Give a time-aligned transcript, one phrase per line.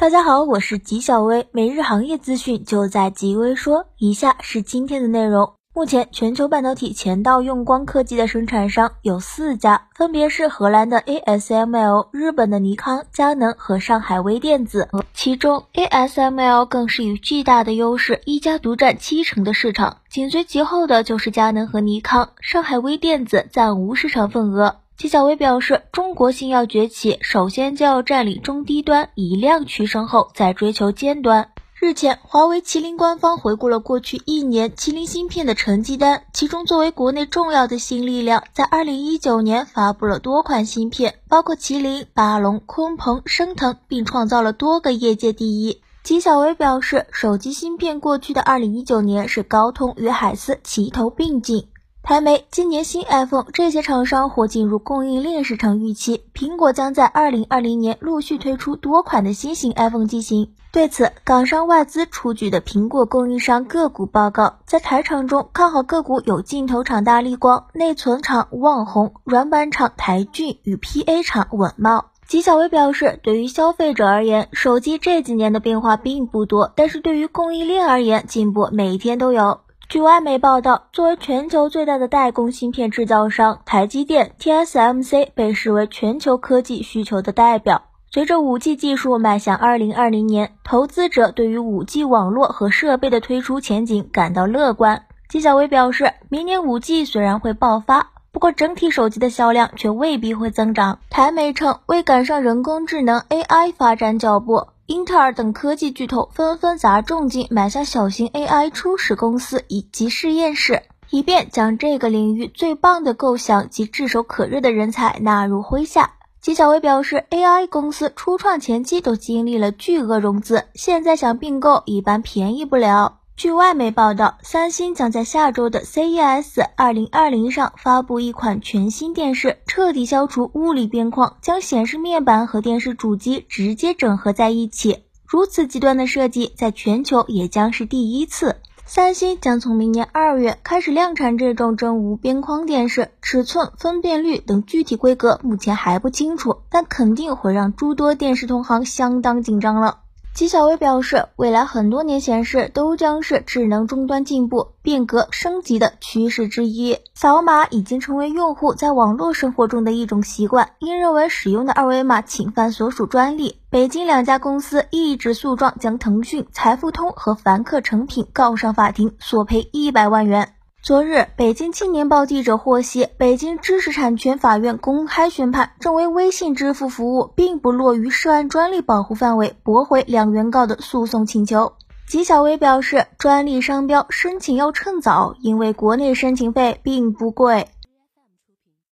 [0.00, 3.86] 大家好，我是吉小薇，每日行业资讯就在吉微说。
[3.96, 5.54] 以下是今天的内容。
[5.74, 14.88] 目前，全球半导体前道用光刻机的生产商有四家，分别是荷兰的 ASML、日本的尼康、佳能和上海微电子。
[15.14, 24.76] 其中，ASML 更是以巨大的优势，一家独占七成的市场，紧随其后的就是佳能和尼康，上海微电子暂无市场份额。
[24.98, 31.52] 纪晓薇表示，中国芯要崛起，首先就要占领中低端，以量取胜后再追求尖端。
[31.78, 45.80] 日前，华为麒麟官方回顾了过去一年麒麟芯片的成绩单，其中作为国内重要的新力量，在二零一九年发布了多款芯片，包括麒麟、霸龙、鲲鹏、升腾，并创造了多个业界第一。
[46.02, 51.68] 纪晓薇表示，手机芯片过去的二零一九年是高通与海思齐头并进。
[52.08, 60.54] 台媒今年新 iPhone 这些厂商或进入供应链市场预期，苹果将在二零二零年陆续推出多款的新型 iPhone 机型。
[60.72, 72.06] 对此，港商外资出具的苹果供应商个股报告，在台厂中看好个股有镜头厂大力光、内存厂旺宏、软板厂台骏与 PA 厂稳茂。
[72.26, 79.60] 纪晓薇表示，对于消费者而言，手机这几年的变化并不多，但是对于供应链而言，进步每天都有。
[79.88, 87.84] 据外媒报道，作为全球最大的代工芯片制造商，台积电 TSMC 被视为全球科技需求的代表。
[88.12, 95.06] 随着 5G 技术迈向2020年，投资者对于 5G 网络和设备的推出前景感到乐观。
[95.30, 100.98] 纪晓薇表示，明年 5G 虽然会爆发，不过整体手机的销量却未必会增长。
[101.08, 104.66] 台媒称，为赶上人工智能 AI 发展脚步。
[104.88, 116.12] 英特尔等科技巨头纷纷砸重金买下小型 AI 初始公司以及实验室，以便将这个领域最棒的构想及炙手可热的人才纳入麾下。
[116.40, 123.18] 纪晓薇表示，AI 公司初创前期都经历了巨额融资，现在想并购一般便宜不了。
[123.38, 135.04] 据外媒报道，三星将在下周的 CES 2020上发布一款全新电视，彻底消除物理边框，将显示面板和电视主机直接整合在一起。
[135.24, 138.56] 如此极端的设计，在全球也将是第一次。
[138.84, 150.00] 三星将从明年二月开始量产这种真无边框电视，尺寸、分辨率等具体规格目前还不清楚，但肯定会让诸多电视同行相当紧张了。
[150.38, 156.96] 纪晓薇表示，未来很多年显示都将是智能终端进步、变革升级的趋势之一。
[157.12, 170.54] 扫码已经成为用户在网络生活中的一种习惯，因认为使用的二维码侵犯所属专利，北京两家公司一纸诉状将腾讯、财付通和凡客诚品告上法庭，索赔一百万元。
[170.80, 181.72] 昨日，北京青年报记者获悉，北京知识产权法院公开宣判，认为微信支付服务并不落于涉案专利保护范围，驳回两原告的诉讼请求。
[182.06, 187.68] 纪晓薇表示，专利商标申请要趁早，因为国内申请费并不贵。